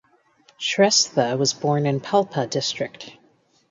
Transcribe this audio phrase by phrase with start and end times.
[0.59, 3.11] Shrestha was born in Palpa district.